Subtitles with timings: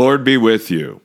[0.00, 1.02] Lord be with you.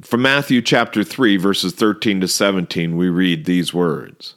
[0.00, 4.36] From Matthew chapter 3, verses 13 to 17, we read these words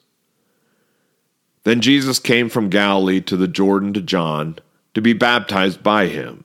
[1.64, 4.60] Then Jesus came from Galilee to the Jordan to John
[4.94, 6.44] to be baptized by him.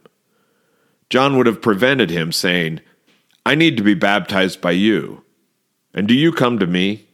[1.11, 2.79] John would have prevented him, saying,
[3.45, 5.25] I need to be baptized by you,
[5.93, 7.09] and do you come to me?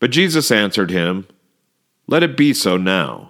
[0.00, 1.28] But Jesus answered him,
[2.08, 3.29] Let it be so now,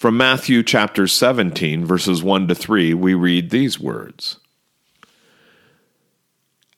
[0.00, 4.38] From Matthew chapter 17, verses 1 to 3, we read these words.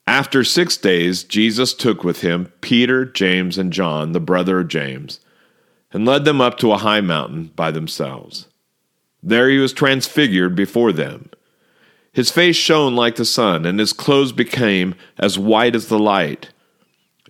[0.09, 5.21] After six days, Jesus took with him Peter, James, and John, the brother of James,
[5.93, 8.49] and led them up to a high mountain by themselves.
[9.23, 11.31] There he was transfigured before them.
[12.13, 16.51] His face shone like the sun, and his clothes became as white as the light.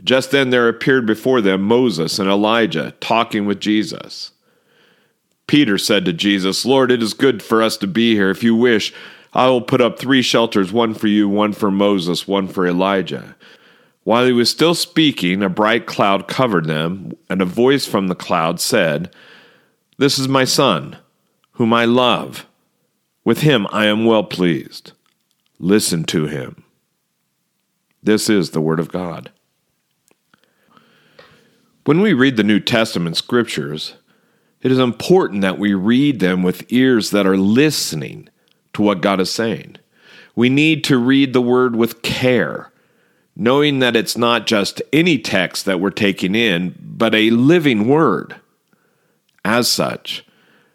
[0.02, 4.31] Just then there appeared before them Moses and Elijah talking with Jesus.
[5.46, 8.30] Peter said to Jesus, Lord, it is good for us to be here.
[8.30, 8.92] If you wish,
[9.32, 13.36] I will put up three shelters one for you, one for Moses, one for Elijah.
[14.04, 18.14] While he was still speaking, a bright cloud covered them, and a voice from the
[18.14, 19.14] cloud said,
[19.98, 20.96] This is my son,
[21.52, 22.46] whom I love.
[23.24, 24.92] With him I am well pleased.
[25.58, 26.64] Listen to him.
[28.02, 29.30] This is the Word of God.
[31.84, 33.94] When we read the New Testament scriptures,
[34.62, 38.28] it is important that we read them with ears that are listening
[38.72, 39.76] to what God is saying.
[40.34, 42.72] We need to read the word with care,
[43.36, 48.36] knowing that it's not just any text that we're taking in, but a living word.
[49.44, 50.24] As such,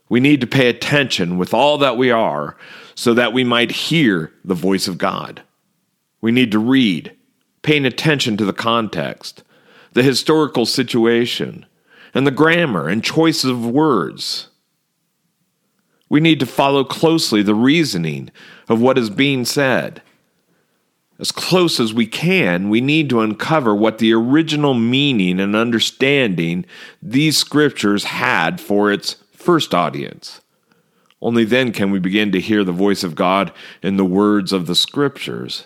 [0.10, 2.58] we need to pay attention with all that we are
[2.94, 5.42] so that we might hear the voice of God.
[6.20, 7.16] We need to read,
[7.62, 9.44] paying attention to the context,
[9.94, 11.66] the historical situation,
[12.14, 14.50] and the grammar and choice of words.
[16.10, 18.32] We need to follow closely the reasoning
[18.70, 20.02] of what is being said.
[21.20, 26.66] As close as we can, we need to uncover what the original meaning and understanding
[27.02, 30.42] these scriptures had for its first audience.
[31.20, 33.52] Only then can we begin to hear the voice of God
[33.82, 35.66] in the words of the scriptures.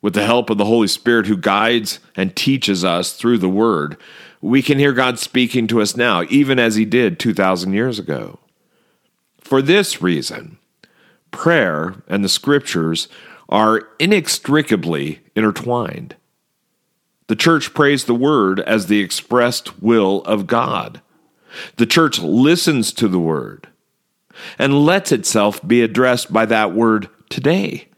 [0.00, 3.98] With the help of the Holy Spirit who guides and teaches us through the word,
[4.42, 8.40] we can hear God speaking to us now, even as he did 2,000 years ago.
[9.40, 10.58] For this reason,
[11.30, 13.08] prayer and the scriptures
[13.48, 16.16] are inextricably intertwined.
[17.28, 21.00] The church prays the word as the expressed will of God.
[21.76, 23.68] The church listens to the word
[24.58, 27.88] and lets itself be addressed by that word today.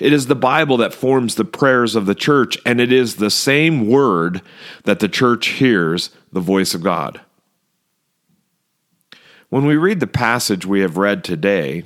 [0.00, 3.30] It is the Bible that forms the prayers of the church, and it is the
[3.30, 4.40] same word
[4.84, 7.20] that the church hears the voice of God.
[9.50, 11.84] When we read the passage we have read today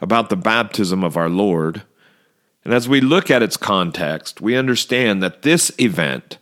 [0.00, 1.82] about the baptism of our Lord,
[2.64, 6.38] and as we look at its context, we understand that this event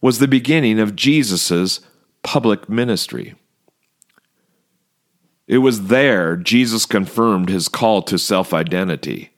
[0.00, 1.80] was the beginning of Jesus'
[2.24, 3.34] public ministry.
[5.46, 9.31] It was there Jesus confirmed his call to self identity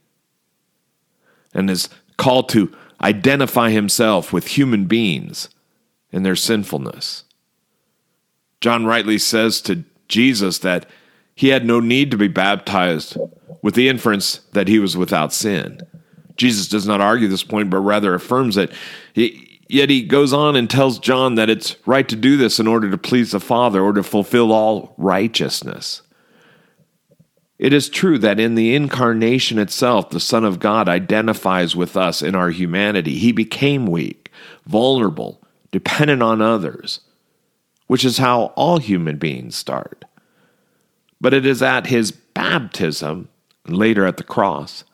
[1.55, 5.49] and his call to identify himself with human beings
[6.13, 7.25] and their sinfulness.
[8.61, 10.87] John rightly says to Jesus that
[11.35, 13.17] he had no need to be baptized
[13.62, 15.81] with the inference that he was without sin.
[16.37, 18.73] Jesus does not argue this point, but rather affirms it.
[19.12, 22.67] He, yet he goes on and tells John that it's right to do this in
[22.67, 26.03] order to please the Father or to fulfill all righteousness.
[27.59, 32.21] It is true that in the incarnation itself, the Son of God identifies with us
[32.21, 33.19] in our humanity.
[33.19, 34.31] He became weak,
[34.67, 35.41] vulnerable,
[35.71, 37.01] dependent on others
[37.87, 40.05] which is how all human beings start.
[41.21, 43.29] But it is at his baptism,
[43.65, 44.85] and later at the cross,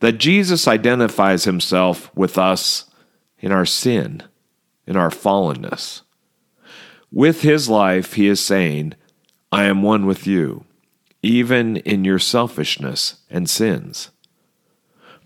[0.00, 2.90] that Jesus identifies himself with us
[3.38, 4.22] in our sin,
[4.86, 6.02] in our fallenness.
[7.10, 8.94] With his life, he is saying,
[9.50, 10.64] I am one with you,
[11.22, 14.10] even in your selfishness and sins.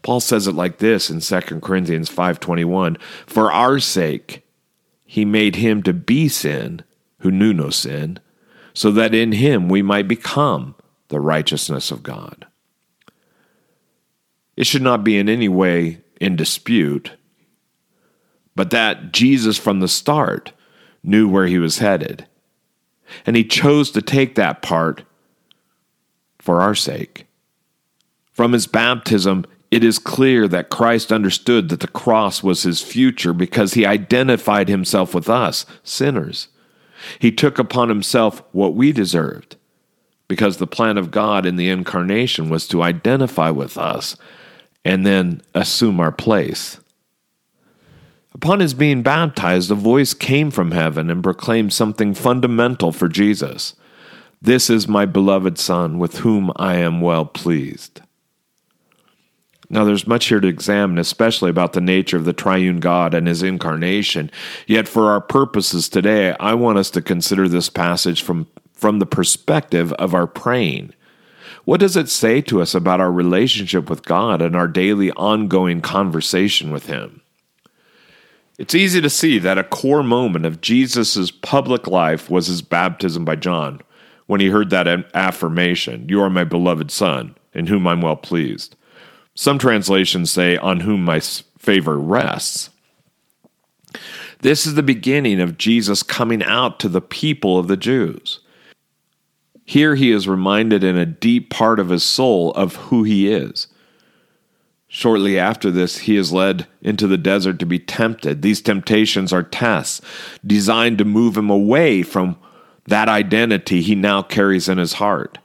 [0.03, 2.97] Paul says it like this in 2 Corinthians 5:21,
[3.27, 4.47] "For our sake
[5.05, 6.83] he made him to be sin
[7.21, 8.19] who knew no sin,
[8.75, 10.75] so that in him we might become
[11.09, 12.47] the righteousness of God.
[14.57, 17.13] It should not be in any way in dispute,
[18.55, 20.53] but that Jesus from the start
[21.03, 22.27] knew where he was headed.
[23.25, 25.05] And he chose to take that part
[26.47, 27.27] for our sake.
[28.33, 33.33] From his baptism, it is clear that Christ understood that the cross was his future
[33.33, 36.47] because he identified himself with us, sinners.
[37.19, 39.57] He took upon himself what we deserved
[40.29, 44.17] because the plan of God in the incarnation was to identify with us
[44.85, 46.79] and then assume our place.
[48.33, 53.75] Upon his being baptized, a voice came from heaven and proclaimed something fundamental for Jesus
[54.41, 58.03] This is my beloved Son, with whom I am well pleased.
[59.69, 63.27] Now, there's much here to examine, especially about the nature of the triune God and
[63.27, 64.31] his incarnation.
[64.67, 69.07] Yet, for our purposes today, I want us to consider this passage from, from the
[69.07, 70.93] perspective of our praying.
[71.65, 75.81] What does it say to us about our relationship with God and our daily ongoing
[75.81, 77.23] conversation with Him?
[78.59, 83.25] It's easy to see that a core moment of Jesus' public life was his baptism
[83.25, 83.81] by John
[84.27, 88.77] when he heard that affirmation, You are my beloved Son, in whom I'm well pleased.
[89.35, 92.71] Some translations say, On whom my favor rests.
[94.41, 98.41] This is the beginning of Jesus coming out to the people of the Jews.
[99.65, 103.67] Here he is reminded in a deep part of his soul of who he is.
[104.89, 108.43] Shortly after this, he is led into the desert to be tempted.
[108.43, 110.01] These temptations are tests
[110.47, 112.39] designed to move him away from
[112.87, 115.39] that identity he now carries in his heart.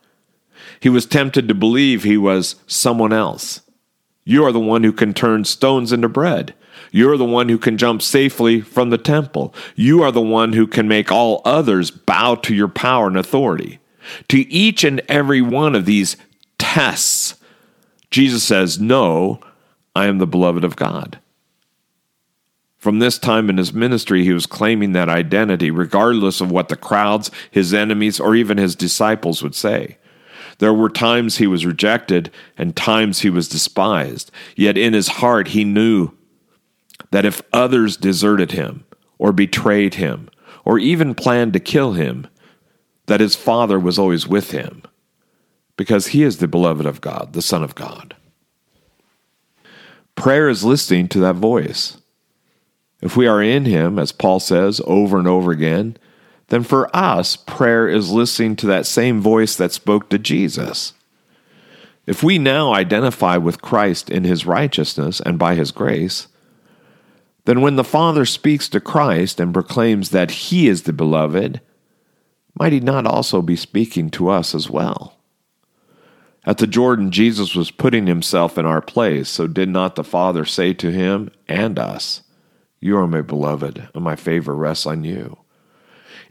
[0.80, 3.62] He was tempted to believe he was someone else.
[4.24, 6.54] You are the one who can turn stones into bread.
[6.92, 9.54] You're the one who can jump safely from the temple.
[9.76, 13.80] You are the one who can make all others bow to your power and authority.
[14.30, 16.18] To each and every one of these
[16.58, 17.36] tests,
[18.10, 19.40] Jesus says, No,
[19.96, 21.20] I am the beloved of God.
[22.82, 26.76] From this time in his ministry, he was claiming that identity, regardless of what the
[26.76, 30.00] crowds, his enemies, or even his disciples would say.
[30.58, 34.32] There were times he was rejected and times he was despised.
[34.56, 36.10] Yet in his heart, he knew
[37.12, 38.84] that if others deserted him
[39.20, 40.28] or betrayed him
[40.66, 42.26] or even planned to kill him,
[43.06, 44.82] that his Father was always with him
[45.78, 48.16] because he is the beloved of God, the Son of God.
[50.16, 52.01] Prayer is listening to that voice.
[53.02, 55.98] If we are in him, as Paul says over and over again,
[56.48, 60.94] then for us, prayer is listening to that same voice that spoke to Jesus.
[62.06, 66.28] If we now identify with Christ in his righteousness and by his grace,
[67.46, 71.62] then when the Father speaks to Christ and proclaims that he is the beloved,
[72.60, 75.18] might he not also be speaking to us as well?
[76.44, 80.44] At the Jordan, Jesus was putting himself in our place, so did not the Father
[80.44, 82.24] say to him and us,
[82.82, 85.38] You are my beloved, and my favor rests on you?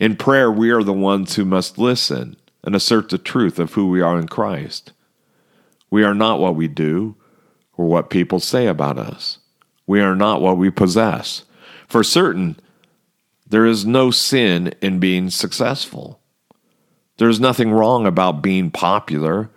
[0.00, 3.88] In prayer, we are the ones who must listen and assert the truth of who
[3.88, 4.92] we are in Christ.
[5.90, 7.14] We are not what we do
[7.76, 9.38] or what people say about us.
[9.86, 11.44] We are not what we possess.
[11.86, 12.56] For certain,
[13.48, 16.20] there is no sin in being successful.
[17.18, 19.50] There is nothing wrong about being popular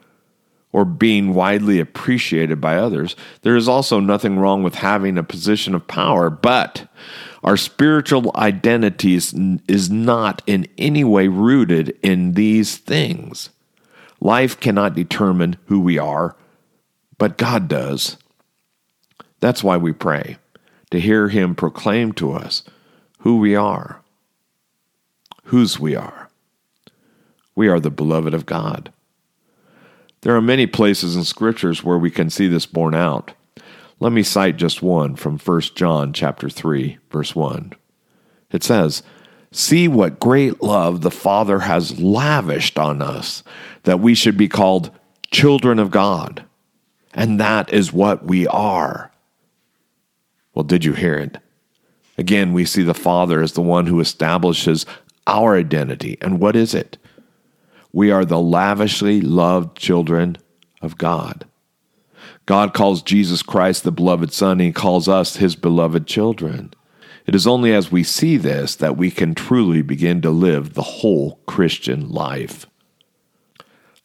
[0.74, 3.16] or being widely appreciated by others.
[3.44, 6.90] There is also nothing wrong with having a position of power, but
[7.44, 9.34] our spiritual identity is,
[9.68, 13.52] is not in any way rooted in these things.
[14.20, 16.36] Life cannot determine who we are,
[17.18, 18.18] but God does.
[19.40, 20.38] That's why we pray,
[20.90, 22.64] to hear Him proclaim to us
[23.20, 24.02] who we are,
[25.46, 26.30] whose we are.
[27.56, 28.92] We are the beloved of God.
[30.24, 33.34] There are many places in scriptures where we can see this borne out.
[34.00, 37.74] Let me cite just one from 1 John chapter 3 verse 1.
[38.50, 39.04] It says,
[39.52, 43.44] "See what great love the Father has lavished on us
[43.84, 44.92] that we should be called
[45.30, 46.46] children of God."
[47.14, 49.12] And that is what we are.
[50.56, 51.38] Well, did you hear it?
[52.18, 54.86] Again, we see the Father as the one who establishes
[55.28, 56.18] our identity.
[56.22, 56.98] And what is it?
[57.94, 60.38] We are the lavishly loved children
[60.82, 61.46] of God.
[62.46, 66.74] God calls Jesus Christ the beloved Son, and He calls us His beloved children.
[67.26, 70.82] It is only as we see this that we can truly begin to live the
[70.82, 72.66] whole Christian life.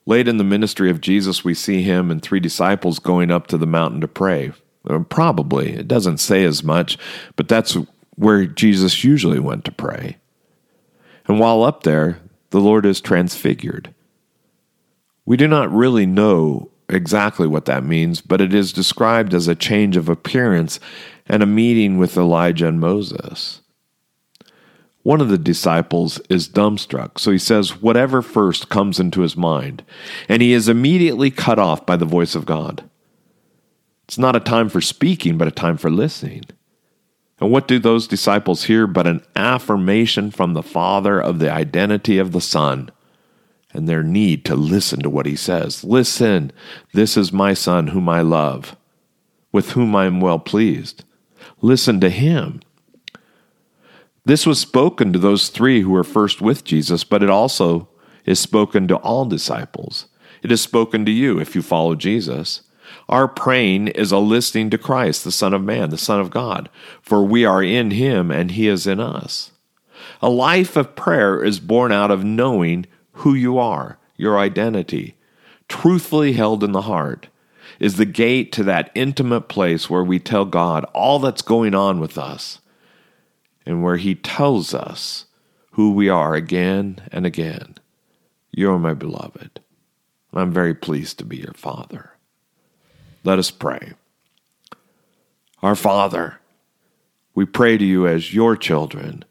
[0.06, 3.58] Late in the ministry of Jesus, we see him and three disciples going up to
[3.58, 4.52] the mountain to pray.
[5.10, 6.96] Probably, it doesn't say as much,
[7.36, 7.76] but that's
[8.14, 10.16] where Jesus usually went to pray.
[11.26, 13.94] And while up there, the Lord is transfigured.
[15.24, 19.54] We do not really know exactly what that means, but it is described as a
[19.54, 20.80] change of appearance
[21.26, 23.60] and a meeting with Elijah and Moses.
[25.02, 29.84] One of the disciples is dumbstruck, so he says whatever first comes into his mind,
[30.28, 32.88] and he is immediately cut off by the voice of God.
[34.04, 36.44] It's not a time for speaking, but a time for listening.
[37.40, 42.18] And what do those disciples hear but an affirmation from the Father of the identity
[42.18, 42.90] of the Son
[43.72, 45.84] and their need to listen to what he says?
[45.84, 46.52] Listen,
[46.92, 48.76] this is my Son whom I love,
[49.52, 51.04] with whom I am well pleased.
[51.60, 52.60] Listen to him.
[54.24, 57.88] This was spoken to those three who were first with Jesus, but it also
[58.26, 60.06] is spoken to all disciples.
[60.42, 62.62] It is spoken to you if you follow Jesus.
[63.08, 66.68] Our praying is a listening to Christ, the Son of Man, the Son of God,
[67.00, 69.52] for we are in him and he is in us.
[70.20, 75.16] A life of prayer is born out of knowing who you are, your identity,
[75.68, 77.28] truthfully held in the heart,
[77.80, 82.00] is the gate to that intimate place where we tell God all that's going on
[82.00, 82.60] with us
[83.64, 85.26] and where He tells us
[85.72, 87.76] who we are again and again.
[88.50, 89.60] You're my beloved.
[90.32, 92.17] I'm very pleased to be your Father.
[93.24, 93.92] Let us pray.
[95.62, 96.40] Our Father,
[97.34, 99.24] we pray to you as your children,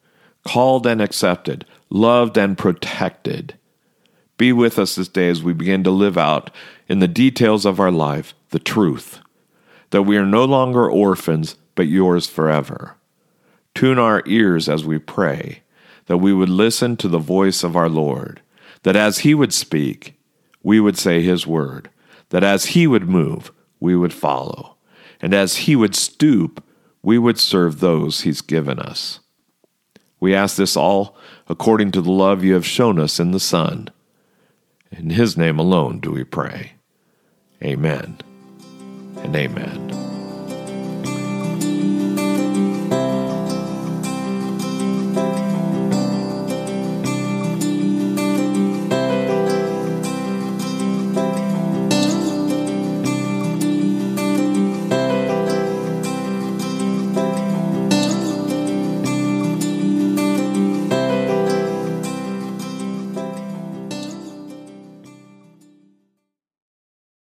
[0.46, 3.58] called and accepted, loved and protected.
[4.38, 6.51] Be with us this day as we begin to live out
[6.88, 9.20] in the details of our life the truth
[9.89, 12.96] that we are no longer orphans, but yours forever.
[13.74, 15.62] Tune our ears as we pray,
[16.08, 18.41] that we would listen to the voice of our Lord,
[18.84, 20.20] that as He would speak,
[20.63, 21.89] we would say His word,
[22.29, 24.77] that as He would move, we would follow,
[25.22, 26.63] and as He would stoop,
[27.01, 29.19] we would serve those He's given us.
[30.19, 31.15] We ask this all
[31.48, 33.89] according to the love you have shown us in the Son.
[34.91, 36.74] In His name alone do we pray.
[37.63, 38.17] Amen
[39.17, 40.07] and amen.